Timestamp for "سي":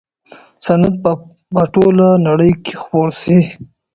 3.21-3.37